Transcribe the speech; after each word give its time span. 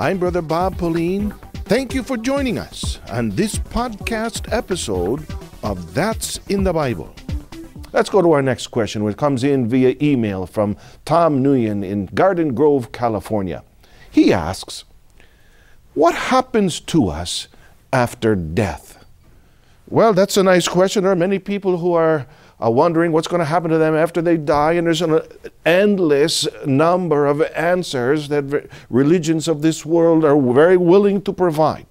I'm 0.00 0.16
Brother 0.16 0.40
Bob 0.40 0.78
Pauline. 0.78 1.34
Thank 1.66 1.92
you 1.92 2.02
for 2.02 2.16
joining 2.16 2.56
us 2.56 3.00
on 3.10 3.28
this 3.28 3.56
podcast 3.56 4.50
episode 4.50 5.26
of 5.62 5.92
That's 5.92 6.40
in 6.48 6.64
the 6.64 6.72
Bible. 6.72 7.14
Let's 7.92 8.08
go 8.08 8.22
to 8.22 8.32
our 8.32 8.40
next 8.40 8.68
question, 8.68 9.04
which 9.04 9.18
comes 9.18 9.44
in 9.44 9.68
via 9.68 9.94
email 10.00 10.46
from 10.46 10.78
Tom 11.04 11.44
Nguyen 11.44 11.84
in 11.84 12.06
Garden 12.06 12.54
Grove, 12.54 12.92
California. 12.92 13.62
He 14.10 14.32
asks, 14.32 14.84
What 15.92 16.14
happens 16.14 16.80
to 16.80 17.08
us 17.08 17.48
after 17.92 18.34
death? 18.34 19.04
Well, 19.86 20.14
that's 20.14 20.38
a 20.38 20.42
nice 20.42 20.66
question. 20.66 21.02
There 21.02 21.12
are 21.12 21.14
many 21.14 21.38
people 21.38 21.76
who 21.76 21.92
are 21.92 22.26
uh, 22.62 22.70
wondering 22.70 23.12
what's 23.12 23.28
going 23.28 23.40
to 23.40 23.44
happen 23.44 23.70
to 23.70 23.78
them 23.78 23.94
after 23.94 24.20
they 24.20 24.36
die, 24.36 24.72
and 24.72 24.86
there's 24.86 25.02
an 25.02 25.20
endless 25.64 26.46
number 26.66 27.26
of 27.26 27.42
answers 27.54 28.28
that 28.28 28.68
religions 28.88 29.48
of 29.48 29.62
this 29.62 29.86
world 29.86 30.24
are 30.24 30.40
very 30.40 30.76
willing 30.76 31.22
to 31.22 31.32
provide. 31.32 31.86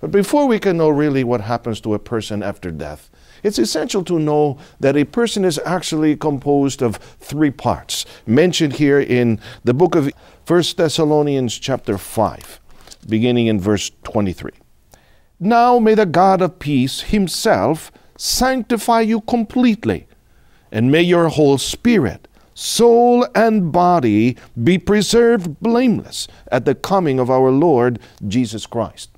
But 0.00 0.10
before 0.10 0.46
we 0.46 0.58
can 0.58 0.76
know 0.76 0.90
really 0.90 1.24
what 1.24 1.40
happens 1.40 1.80
to 1.80 1.94
a 1.94 1.98
person 1.98 2.42
after 2.42 2.70
death, 2.70 3.10
it's 3.42 3.58
essential 3.58 4.04
to 4.04 4.18
know 4.18 4.58
that 4.80 4.96
a 4.96 5.04
person 5.04 5.44
is 5.44 5.60
actually 5.64 6.16
composed 6.16 6.82
of 6.82 6.96
three 6.96 7.50
parts, 7.50 8.04
mentioned 8.26 8.74
here 8.74 9.00
in 9.00 9.40
the 9.64 9.74
book 9.74 9.94
of 9.94 10.10
1 10.46 10.62
Thessalonians 10.76 11.58
chapter 11.58 11.98
5, 11.98 12.60
beginning 13.08 13.46
in 13.46 13.60
verse 13.60 13.90
23. 14.04 14.50
Now 15.40 15.78
may 15.78 15.94
the 15.94 16.06
God 16.06 16.42
of 16.42 16.58
peace 16.58 17.02
himself 17.02 17.92
sanctify 18.16 19.02
you 19.02 19.20
completely, 19.20 20.07
and 20.70 20.90
may 20.90 21.02
your 21.02 21.28
whole 21.28 21.58
spirit, 21.58 22.28
soul, 22.54 23.26
and 23.34 23.72
body 23.72 24.36
be 24.62 24.78
preserved 24.78 25.60
blameless 25.60 26.28
at 26.50 26.64
the 26.64 26.74
coming 26.74 27.18
of 27.18 27.30
our 27.30 27.50
Lord 27.50 27.98
Jesus 28.26 28.66
Christ. 28.66 29.10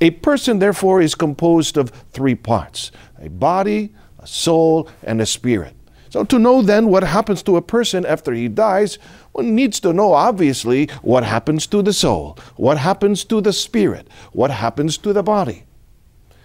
A 0.00 0.10
person, 0.10 0.60
therefore, 0.60 1.00
is 1.00 1.14
composed 1.14 1.76
of 1.76 1.90
three 2.12 2.34
parts 2.34 2.92
a 3.20 3.28
body, 3.28 3.92
a 4.20 4.26
soul, 4.26 4.88
and 5.02 5.20
a 5.20 5.26
spirit. 5.26 5.74
So, 6.10 6.24
to 6.24 6.38
know 6.38 6.62
then 6.62 6.88
what 6.88 7.02
happens 7.02 7.42
to 7.42 7.56
a 7.56 7.62
person 7.62 8.06
after 8.06 8.32
he 8.32 8.48
dies, 8.48 8.98
one 9.32 9.54
needs 9.54 9.80
to 9.80 9.92
know, 9.92 10.12
obviously, 10.12 10.86
what 11.02 11.24
happens 11.24 11.66
to 11.66 11.82
the 11.82 11.92
soul, 11.92 12.38
what 12.56 12.78
happens 12.78 13.24
to 13.24 13.40
the 13.40 13.52
spirit, 13.52 14.08
what 14.32 14.50
happens 14.50 14.96
to 14.98 15.12
the 15.12 15.22
body. 15.22 15.64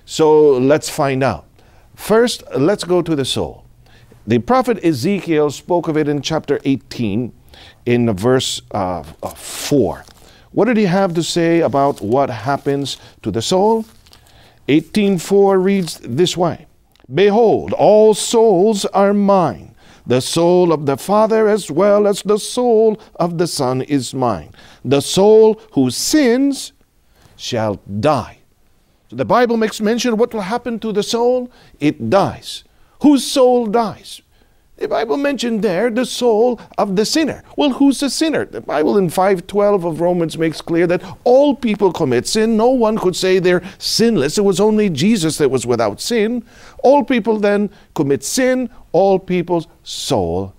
So, 0.06 0.58
let's 0.58 0.89
find 0.89 1.23
out. 1.23 1.45
First, 1.95 2.44
let's 2.58 2.84
go 2.84 3.02
to 3.02 3.16
the 3.16 3.23
soul. 3.23 3.62
The 4.26 4.40
prophet 4.40 4.84
Ezekiel 4.84 5.52
spoke 5.52 5.88
of 5.90 5.98
it 5.98 6.08
in 6.08 6.22
chapter 6.22 6.60
18, 6.64 7.34
in 7.86 8.14
verse 8.16 8.62
uh, 8.72 9.04
4. 9.04 10.06
What 10.52 10.66
did 10.66 10.78
he 10.78 10.86
have 10.86 11.14
to 11.16 11.24
say 11.24 11.60
about 11.60 12.00
what 12.00 12.30
happens 12.30 12.98
to 13.22 13.32
the 13.32 13.42
soul? 13.42 13.86
18:4 14.70 15.62
reads 15.62 16.00
this 16.04 16.38
way: 16.38 16.68
Behold, 17.14 17.74
all 17.74 18.14
souls 18.14 18.86
are 18.86 19.14
mine. 19.14 19.76
The 20.06 20.22
soul 20.22 20.72
of 20.72 20.86
the 20.86 20.96
Father 20.96 21.50
as 21.50 21.72
well 21.72 22.08
as 22.08 22.22
the 22.22 22.38
soul 22.38 23.00
of 23.16 23.38
the 23.38 23.48
Son 23.48 23.82
is 23.82 24.14
mine. 24.14 24.52
The 24.86 25.02
soul 25.02 25.60
who 25.74 25.90
sins 25.90 26.72
shall 27.36 27.82
die. 28.00 28.40
So 29.10 29.16
the 29.16 29.26
Bible 29.26 29.58
makes 29.58 29.82
mention 29.82 30.14
of 30.14 30.20
what 30.20 30.34
will 30.34 30.42
happen 30.42 30.80
to 30.80 30.92
the 30.92 31.04
soul. 31.04 31.52
It 31.80 32.10
dies. 32.10 32.64
Whose 33.04 33.30
soul 33.30 33.68
dies? 33.68 34.22
The 34.78 34.88
Bible 34.88 35.18
mentioned 35.18 35.62
there 35.62 35.90
the 35.90 36.06
soul 36.06 36.59
of 36.78 36.96
the 36.96 37.06
sinner. 37.06 37.44
Well, 37.58 37.72
who's 37.72 38.00
the 38.00 38.10
sinner? 38.10 38.45
The 38.45 38.62
Bible 38.62 38.98
in 38.98 39.10
512 39.10 39.84
of 39.84 40.00
Romans 40.00 40.38
makes 40.38 40.62
clear 40.62 40.88
that 40.88 41.04
all 41.26 41.54
people 41.54 41.92
commit 41.92 42.28
sin. 42.28 42.56
No 42.56 42.70
one 42.70 42.98
could 42.98 43.18
say 43.18 43.40
they're 43.40 43.62
sinless. 43.78 44.38
It 44.38 44.45
was 44.45 44.62
only 44.62 44.90
Jesus 44.90 45.38
that 45.38 45.52
was 45.52 45.68
without 45.68 46.00
sin. 46.00 46.45
All 46.82 47.04
people 47.04 47.40
then 47.40 47.70
commit 47.94 48.23
sin. 48.23 48.70
All 48.94 49.20
people's 49.20 49.67
soul 49.83 50.54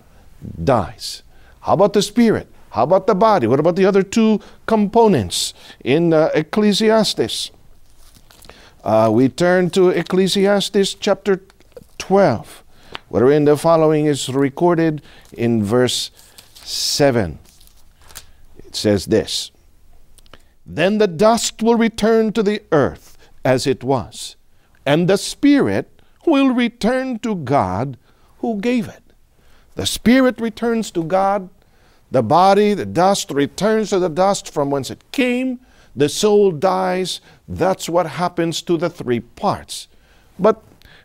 dies. 0.62 1.22
How 1.60 1.72
about 1.72 1.94
the 1.94 2.02
spirit? 2.02 2.46
How 2.70 2.82
about 2.82 3.06
the 3.06 3.14
body? 3.14 3.46
What 3.46 3.58
about 3.58 3.76
the 3.76 3.86
other 3.86 4.02
two 4.02 4.40
components 4.66 5.54
in 5.82 6.12
uh, 6.12 6.28
Ecclesiastes? 6.34 7.50
Uh, 8.84 9.10
we 9.10 9.30
turn 9.30 9.70
to 9.70 9.88
Ecclesiastes 9.88 10.92
chapter 10.94 11.40
12 11.98 12.64
wherein 13.08 13.44
the 13.44 13.56
following 13.56 14.06
is 14.06 14.28
recorded 14.28 15.02
in 15.32 15.62
verse 15.62 16.10
7. 16.54 17.38
It 18.58 18.74
says 18.74 19.06
this 19.06 19.50
Then 20.66 20.98
the 20.98 21.06
dust 21.06 21.62
will 21.62 21.76
return 21.76 22.32
to 22.32 22.42
the 22.42 22.62
earth 22.72 23.16
as 23.44 23.66
it 23.66 23.84
was, 23.84 24.36
and 24.84 25.08
the 25.08 25.18
spirit 25.18 26.02
will 26.26 26.50
return 26.54 27.18
to 27.20 27.34
God 27.34 27.98
who 28.38 28.60
gave 28.60 28.88
it. 28.88 29.02
The 29.74 29.86
spirit 29.86 30.40
returns 30.40 30.90
to 30.92 31.04
God, 31.04 31.48
the 32.10 32.22
body, 32.22 32.74
the 32.74 32.86
dust 32.86 33.30
returns 33.30 33.90
to 33.90 33.98
the 33.98 34.08
dust 34.08 34.52
from 34.52 34.70
whence 34.70 34.90
it 34.90 35.04
came, 35.12 35.60
the 35.96 36.08
soul 36.08 36.50
dies. 36.50 37.20
That's 37.46 37.88
what 37.88 38.06
happens 38.06 38.62
to 38.62 38.76
the 38.76 38.90
three 38.90 39.20
parts. 39.20 39.86
But 40.38 40.62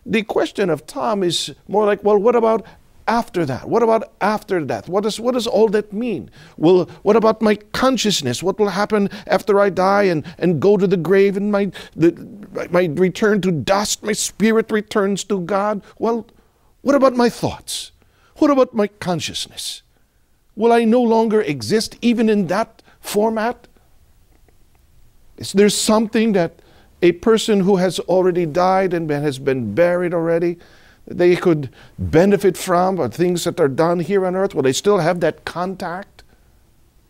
the 0.09 0.23
question 0.23 0.69
of 0.71 0.87
Tom 0.87 1.21
is 1.21 1.53
more 1.67 1.85
like, 1.85 2.03
well, 2.03 2.17
what 2.17 2.35
about 2.35 2.65
after 3.07 3.45
that? 3.45 3.69
What 3.69 3.83
about 3.83 4.11
after 4.21 4.59
death? 4.59 4.89
What 4.89 5.03
does, 5.03 5.19
what 5.19 5.33
does 5.33 5.45
all 5.45 5.67
that 5.69 5.93
mean? 5.93 6.31
Well, 6.57 6.85
what 7.03 7.15
about 7.15 7.41
my 7.41 7.55
consciousness? 7.73 8.41
What 8.41 8.59
will 8.59 8.69
happen 8.69 9.09
after 9.27 9.59
I 9.59 9.69
die 9.69 10.03
and, 10.03 10.25
and 10.39 10.59
go 10.59 10.77
to 10.77 10.87
the 10.87 10.97
grave 10.97 11.37
and 11.37 11.51
my, 11.51 11.71
the, 11.95 12.11
my 12.71 12.85
return 12.85 13.41
to 13.41 13.51
dust, 13.51 14.03
my 14.03 14.13
spirit 14.13 14.71
returns 14.71 15.23
to 15.25 15.39
God? 15.41 15.83
Well, 15.99 16.25
what 16.81 16.95
about 16.95 17.15
my 17.15 17.29
thoughts? 17.29 17.91
What 18.37 18.49
about 18.49 18.73
my 18.73 18.87
consciousness? 18.87 19.83
Will 20.55 20.73
I 20.73 20.85
no 20.85 21.01
longer 21.01 21.41
exist 21.41 21.97
even 22.01 22.29
in 22.29 22.47
that 22.47 22.81
format? 22.99 23.67
Is 25.37 25.53
there 25.53 25.69
something 25.69 26.33
that 26.33 26.61
a 27.01 27.13
person 27.13 27.61
who 27.61 27.77
has 27.77 27.99
already 28.01 28.45
died 28.45 28.93
and 28.93 29.09
has 29.09 29.39
been 29.39 29.73
buried 29.73 30.13
already, 30.13 30.57
they 31.07 31.35
could 31.35 31.69
benefit 31.97 32.57
from, 32.57 32.99
or 32.99 33.09
things 33.09 33.43
that 33.45 33.59
are 33.59 33.67
done 33.67 33.99
here 33.99 34.25
on 34.25 34.35
earth? 34.35 34.53
Will 34.53 34.63
they 34.63 34.73
still 34.73 34.99
have 34.99 35.19
that 35.21 35.45
contact? 35.45 36.23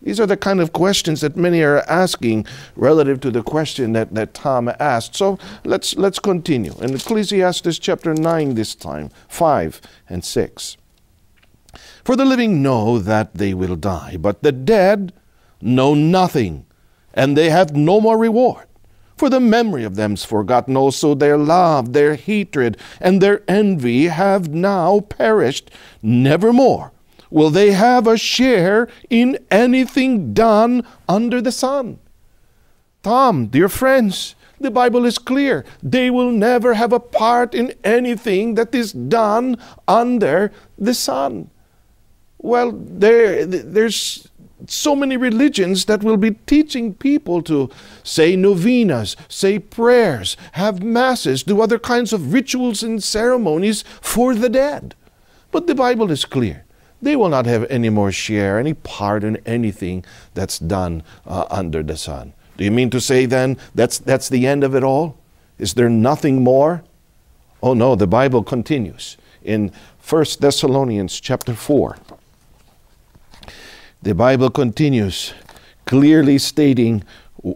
These 0.02 0.20
are 0.20 0.26
the 0.26 0.38
kind 0.38 0.62
of 0.62 0.72
questions 0.72 1.20
that 1.22 1.36
many 1.36 1.62
are 1.62 1.80
asking 1.80 2.46
relative 2.78 3.20
to 3.22 3.32
the 3.32 3.44
question 3.44 3.92
that, 3.94 4.14
that 4.14 4.34
Tom 4.34 4.72
asked. 4.80 5.16
So 5.16 5.38
let's, 5.66 5.96
let's 5.98 6.20
continue. 6.20 6.74
In 6.80 6.96
Ecclesiastes 6.96 7.80
chapter 7.80 8.14
9, 8.14 8.56
this 8.56 8.76
time, 8.76 9.10
5 9.28 9.82
and 10.08 10.24
6. 10.24 10.78
For 12.06 12.16
the 12.16 12.26
living 12.26 12.64
know 12.64 12.98
that 13.00 13.34
they 13.34 13.54
will 13.54 13.76
die, 13.76 14.16
but 14.18 14.42
the 14.42 14.54
dead 14.54 15.12
know 15.62 15.94
nothing, 15.94 16.66
and 17.14 17.36
they 17.36 17.50
have 17.50 17.76
no 17.76 18.00
more 18.00 18.18
reward. 18.18 18.69
For 19.19 19.30
the 19.30 19.41
memory 19.41 19.84
of 19.84 19.96
them's 19.96 20.24
forgotten 20.24 20.78
also 20.78 21.13
their 21.13 21.38
love, 21.38 21.91
their 21.91 22.16
hatred, 22.16 22.78
and 23.02 23.19
their 23.19 23.44
envy 23.50 24.06
have 24.06 24.47
now 24.47 25.02
perished. 25.02 25.72
Nevermore 26.02 26.94
will 27.29 27.50
they 27.50 27.74
have 27.74 28.08
a 28.08 28.18
share 28.18 28.88
in 29.09 29.38
anything 29.52 30.34
done 30.34 30.88
under 31.09 31.41
the 31.41 31.52
sun. 31.52 32.00
Tom, 33.03 33.47
dear 33.47 33.68
friends, 33.68 34.35
the 34.58 34.72
Bible 34.72 35.03
is 35.03 35.18
clear. 35.18 35.66
They 35.84 36.09
will 36.09 36.31
never 36.31 36.75
have 36.75 36.94
a 36.94 37.00
part 37.02 37.53
in 37.53 37.74
anything 37.84 38.56
that 38.56 38.74
is 38.74 38.94
done 38.94 39.58
under 39.85 40.53
the 40.78 40.94
sun. 40.94 41.52
Well, 42.38 42.72
there, 42.72 43.46
there's 43.46 44.28
so 44.68 44.96
many 44.96 45.18
religions 45.18 45.86
that 45.86 46.03
will 46.03 46.18
be 46.18 46.31
teaching 46.31 46.94
people 46.94 47.42
to 47.44 47.70
say 48.03 48.35
novenas, 48.35 49.16
say 49.28 49.59
prayers, 49.59 50.35
have 50.53 50.84
masses, 50.84 51.44
do 51.44 51.61
other 51.61 51.79
kinds 51.79 52.14
of 52.14 52.34
rituals 52.34 52.84
and 52.84 53.03
ceremonies 53.03 53.84
for 54.02 54.35
the 54.35 54.50
dead. 54.50 54.96
But 55.52 55.67
the 55.67 55.76
Bible 55.76 56.11
is 56.11 56.26
clear. 56.26 56.66
They 57.02 57.16
will 57.16 57.29
not 57.29 57.46
have 57.46 57.66
any 57.70 57.90
more 57.90 58.11
share, 58.11 58.59
any 58.59 58.73
part 58.73 59.23
in 59.23 59.38
anything 59.46 60.03
that's 60.34 60.59
done 60.59 61.03
uh, 61.26 61.46
under 61.50 61.82
the 61.82 61.96
sun. 61.96 62.34
Do 62.58 62.66
you 62.66 62.72
mean 62.72 62.90
to 62.90 63.00
say 63.00 63.26
then 63.26 63.58
that's, 63.73 64.00
that's 64.00 64.28
the 64.28 64.46
end 64.46 64.64
of 64.64 64.76
it 64.76 64.84
all? 64.84 65.17
Is 65.58 65.76
there 65.76 65.90
nothing 65.90 66.44
more? 66.44 66.84
Oh 67.64 67.73
no, 67.73 67.96
the 67.96 68.08
Bible 68.08 68.44
continues 68.44 69.17
in 69.41 69.72
1 70.08 70.26
Thessalonians 70.40 71.20
chapter 71.20 71.53
4 71.53 71.97
the 74.01 74.16
Bible 74.16 74.49
continues 74.49 75.34
clearly 75.85 76.37
stating 76.37 77.03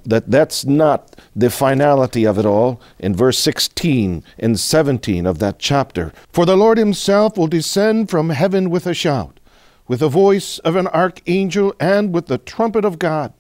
that 0.06 0.32
that's 0.32 0.66
not 0.66 1.16
the 1.36 1.50
finality 1.50 2.26
of 2.26 2.40
it 2.40 2.46
all 2.46 2.82
in 3.00 3.16
verse 3.16 3.38
16 3.40 4.24
and 4.40 4.60
17 4.60 5.26
of 5.26 5.40
that 5.40 5.60
chapter. 5.60 6.14
For 6.32 6.46
the 6.46 6.56
Lord 6.56 6.78
himself 6.78 7.38
will 7.38 7.48
descend 7.48 8.10
from 8.10 8.30
heaven 8.30 8.70
with 8.70 8.88
a 8.88 8.94
shout, 8.94 9.40
with 9.88 10.00
the 10.00 10.10
voice 10.10 10.60
of 10.60 10.76
an 10.76 10.88
archangel, 10.88 11.74
and 11.80 12.14
with 12.14 12.28
the 12.28 12.38
trumpet 12.38 12.86
of 12.86 12.98
God 12.98 13.34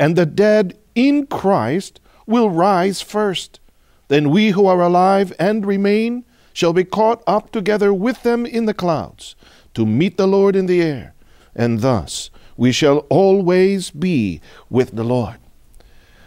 and 0.00 0.16
the 0.16 0.24
dead 0.24 0.78
in 0.94 1.26
Christ 1.26 2.00
will 2.26 2.48
rise 2.48 3.02
first. 3.02 3.60
Then 4.08 4.30
we 4.30 4.50
who 4.50 4.66
are 4.66 4.80
alive 4.80 5.32
and 5.38 5.66
remain 5.66 6.24
shall 6.54 6.72
be 6.72 6.84
caught 6.84 7.22
up 7.26 7.52
together 7.52 7.92
with 7.92 8.22
them 8.22 8.46
in 8.46 8.64
the 8.64 8.74
clouds 8.74 9.36
to 9.74 9.84
meet 9.84 10.16
the 10.16 10.26
Lord 10.26 10.56
in 10.56 10.66
the 10.66 10.80
air, 10.82 11.14
and 11.54 11.80
thus 11.80 12.30
we 12.56 12.72
shall 12.72 12.98
always 13.08 13.90
be 13.90 14.40
with 14.68 14.96
the 14.96 15.04
Lord. 15.04 15.36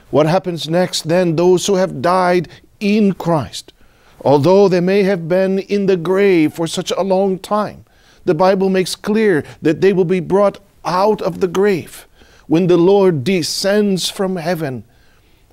What 0.09 0.27
happens 0.27 0.69
next 0.69 1.07
then? 1.07 1.35
Those 1.35 1.65
who 1.65 1.75
have 1.75 2.01
died 2.01 2.47
in 2.79 3.13
Christ, 3.13 3.73
although 4.21 4.67
they 4.67 4.79
may 4.79 5.03
have 5.03 5.27
been 5.27 5.59
in 5.59 5.87
the 5.87 5.97
grave 5.97 6.53
for 6.53 6.67
such 6.67 6.91
a 6.91 7.01
long 7.01 7.39
time, 7.39 7.85
the 8.25 8.35
Bible 8.35 8.69
makes 8.69 8.95
clear 8.95 9.43
that 9.61 9.81
they 9.81 9.91
will 9.91 10.05
be 10.05 10.19
brought 10.19 10.59
out 10.85 11.21
of 11.21 11.39
the 11.39 11.47
grave 11.47 12.07
when 12.47 12.67
the 12.67 12.77
Lord 12.77 13.23
descends 13.23 14.09
from 14.09 14.35
heaven. 14.35 14.83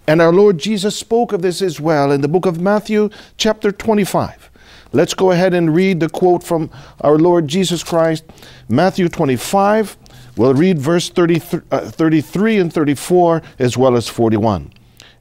And 0.06 0.20
our 0.20 0.32
Lord 0.32 0.58
Jesus 0.58 0.96
spoke 0.96 1.32
of 1.32 1.42
this 1.42 1.62
as 1.62 1.80
well 1.80 2.10
in 2.10 2.20
the 2.20 2.28
book 2.28 2.46
of 2.46 2.60
Matthew, 2.60 3.10
chapter 3.36 3.70
25. 3.72 4.50
Let's 4.92 5.14
go 5.14 5.30
ahead 5.30 5.54
and 5.54 5.74
read 5.74 6.00
the 6.00 6.08
quote 6.08 6.42
from 6.42 6.68
our 7.00 7.16
Lord 7.16 7.46
Jesus 7.46 7.84
Christ, 7.84 8.24
Matthew 8.68 9.08
25. 9.08 9.96
We'll 10.40 10.54
read 10.54 10.78
verse 10.78 11.10
33, 11.10 11.60
uh, 11.70 11.90
33 11.90 12.56
and 12.56 12.72
34 12.72 13.42
as 13.58 13.76
well 13.76 13.94
as 13.94 14.08
41. 14.08 14.72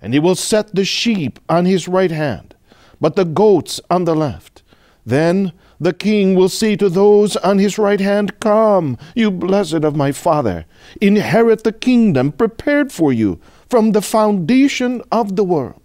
And 0.01 0.13
he 0.13 0.19
will 0.19 0.33
set 0.33 0.74
the 0.74 0.86
sheep 0.86 1.42
on 1.50 1.66
his 1.66 1.89
right 1.89 2.10
hand, 2.10 2.56
but 3.01 3.18
the 3.18 3.25
goats 3.25 3.81
on 3.89 4.06
the 4.06 4.16
left. 4.16 4.63
Then 5.06 5.51
the 5.77 5.92
king 5.92 6.36
will 6.36 6.48
say 6.48 6.77
to 6.77 6.88
those 6.88 7.36
on 7.36 7.60
his 7.60 7.77
right 7.77 8.00
hand, 8.00 8.39
Come, 8.39 8.98
you 9.13 9.30
blessed 9.30 9.83
of 9.83 9.94
my 9.94 10.13
Father, 10.13 10.66
inherit 11.01 11.66
the 11.66 11.74
kingdom 11.74 12.31
prepared 12.31 12.89
for 12.89 13.12
you 13.12 13.42
from 13.69 13.92
the 13.92 14.01
foundation 14.01 15.01
of 15.12 15.36
the 15.36 15.44
world. 15.44 15.81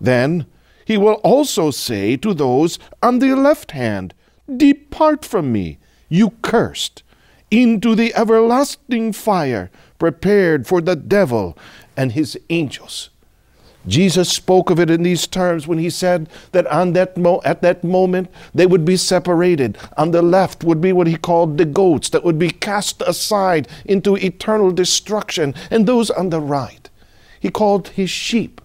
Then 0.00 0.46
he 0.84 0.96
will 0.96 1.20
also 1.24 1.72
say 1.72 2.16
to 2.18 2.32
those 2.32 2.78
on 3.02 3.18
the 3.18 3.34
left 3.34 3.72
hand, 3.72 4.14
Depart 4.56 5.24
from 5.24 5.50
me, 5.50 5.78
you 6.08 6.30
cursed, 6.42 7.02
into 7.50 7.94
the 7.94 8.14
everlasting 8.14 9.12
fire 9.12 9.70
prepared 9.98 10.66
for 10.66 10.80
the 10.80 10.96
devil 10.96 11.56
and 11.96 12.12
his 12.12 12.38
angels. 12.50 13.10
Jesus 13.86 14.30
spoke 14.30 14.68
of 14.68 14.78
it 14.78 14.90
in 14.90 15.02
these 15.02 15.26
terms 15.26 15.66
when 15.66 15.78
he 15.78 15.88
said 15.88 16.28
that 16.52 16.66
on 16.66 16.92
that 16.92 17.16
mo- 17.16 17.40
at 17.44 17.62
that 17.62 17.82
moment 17.82 18.28
they 18.54 18.66
would 18.66 18.84
be 18.84 18.96
separated. 18.96 19.78
On 19.96 20.10
the 20.10 20.20
left 20.20 20.62
would 20.62 20.80
be 20.80 20.92
what 20.92 21.06
he 21.06 21.16
called 21.16 21.56
the 21.56 21.64
goats 21.64 22.10
that 22.10 22.24
would 22.24 22.38
be 22.38 22.50
cast 22.50 23.00
aside 23.02 23.66
into 23.86 24.16
eternal 24.16 24.70
destruction, 24.70 25.54
and 25.70 25.86
those 25.86 26.10
on 26.10 26.28
the 26.30 26.40
right 26.40 26.88
he 27.40 27.50
called 27.50 27.88
his 27.88 28.10
sheep 28.10 28.60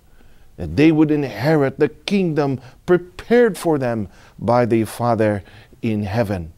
that 0.57 0.75
they 0.75 0.91
would 0.91 1.11
inherit 1.11 1.79
the 1.79 1.89
kingdom 1.89 2.59
prepared 2.85 3.57
for 3.57 3.77
them 3.77 4.07
by 4.37 4.65
the 4.65 4.83
Father 4.83 5.43
in 5.81 6.03
heaven 6.03 6.53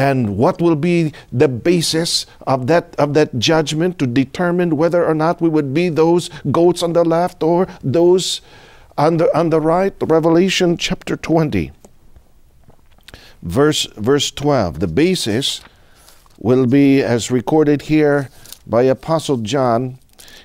and 0.00 0.38
what 0.38 0.62
will 0.62 0.76
be 0.76 1.12
the 1.30 1.46
basis 1.46 2.24
of 2.46 2.66
that 2.68 2.96
of 2.96 3.12
that 3.12 3.38
judgment 3.38 3.98
to 3.98 4.06
determine 4.06 4.78
whether 4.78 5.04
or 5.04 5.14
not 5.14 5.42
we 5.42 5.48
would 5.50 5.74
be 5.74 5.90
those 5.90 6.30
goats 6.50 6.82
on 6.82 6.94
the 6.94 7.04
left 7.04 7.42
or 7.42 7.68
those 7.84 8.40
on 8.96 9.18
the 9.18 9.28
on 9.38 9.50
the 9.50 9.60
right? 9.60 9.92
Revelation 10.00 10.78
chapter 10.78 11.16
20 11.18 11.72
verse 13.42 13.86
verse 13.96 14.30
12 14.30 14.80
the 14.80 14.88
basis 14.88 15.60
will 16.38 16.66
be 16.66 17.02
as 17.02 17.30
recorded 17.30 17.82
here 17.82 18.30
by 18.66 18.82
apostle 18.82 19.38
john 19.38 19.98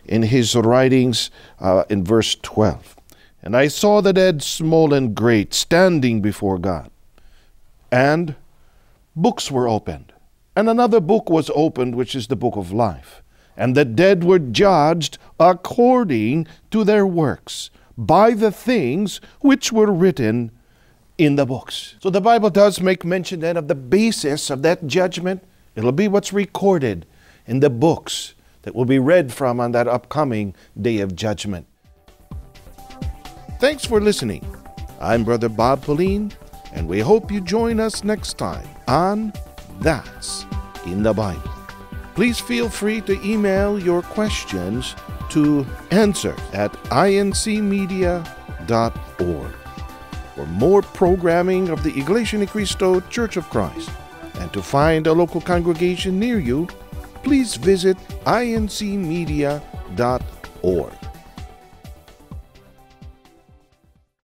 in 0.06 0.24
his 0.24 0.56
writings 0.56 1.30
uh, 1.60 1.84
in 1.90 2.04
verse 2.04 2.36
12 2.42 2.96
and 3.44 3.56
i 3.56 3.68
saw 3.68 4.02
the 4.02 4.14
dead 4.14 4.42
small 4.44 4.94
and 4.94 5.16
great 5.16 5.54
standing 5.54 6.22
before 6.22 6.58
god. 6.58 6.90
And 7.92 8.36
books 9.16 9.50
were 9.50 9.68
opened. 9.68 10.14
And 10.56 10.70
another 10.70 11.00
book 11.00 11.30
was 11.30 11.52
opened, 11.54 11.96
which 11.96 12.16
is 12.16 12.28
the 12.28 12.36
book 12.36 12.56
of 12.56 12.72
life. 12.72 13.22
And 13.58 13.76
the 13.76 13.86
dead 13.86 14.24
were 14.24 14.40
judged 14.40 15.18
according 15.40 16.48
to 16.72 16.84
their 16.84 17.06
works 17.06 17.70
by 17.98 18.32
the 18.32 18.52
things 18.52 19.22
which 19.40 19.72
were 19.72 19.92
written 19.92 20.52
in 21.18 21.36
the 21.36 21.46
books. 21.46 21.96
So 22.02 22.10
the 22.10 22.22
Bible 22.22 22.50
does 22.50 22.82
make 22.82 23.06
mention 23.06 23.40
then 23.40 23.56
of 23.56 23.68
the 23.68 23.76
basis 23.76 24.50
of 24.50 24.62
that 24.64 24.88
judgment. 24.88 25.44
It'll 25.76 25.94
be 25.94 26.10
what's 26.10 26.34
recorded 26.34 27.06
in 27.46 27.62
the 27.62 27.70
books 27.70 28.34
that 28.64 28.76
will 28.76 28.86
be 28.86 29.00
read 29.00 29.32
from 29.32 29.60
on 29.60 29.72
that 29.72 29.88
upcoming 29.88 30.56
day 30.80 31.00
of 31.00 31.16
judgment. 31.16 31.68
Thanks 33.60 33.86
for 33.86 34.02
listening. 34.02 34.46
I'm 35.00 35.24
Brother 35.24 35.48
Bob 35.48 35.84
Pauline 35.84 36.34
and 36.74 36.88
we 36.88 37.00
hope 37.00 37.32
you 37.32 37.40
join 37.40 37.80
us 37.80 38.04
next 38.04 38.38
time 38.38 38.68
on 38.88 39.34
That's 39.80 40.46
in 40.86 41.04
the 41.04 41.14
Bible. 41.14 41.52
Please 42.16 42.40
feel 42.40 42.70
free 42.70 43.02
to 43.02 43.22
email 43.26 43.78
your 43.78 44.02
questions 44.02 44.96
to 45.30 45.66
answer 45.92 46.36
at 46.54 46.72
incmedia.org. 46.90 48.26
For 50.36 50.46
more 50.48 50.82
programming 50.82 51.70
of 51.70 51.84
the 51.84 51.98
Iglesia 51.98 52.40
Ni 52.40 52.46
Cristo 52.46 53.00
Church 53.10 53.38
of 53.38 53.50
Christ 53.50 53.90
and 54.40 54.52
to 54.54 54.62
find 54.62 55.08
a 55.08 55.14
local 55.14 55.42
congregation 55.42 56.20
near 56.20 56.40
you, 56.40 56.68
please 57.24 57.56
visit 57.56 57.98
incmedia.org. 58.26 59.62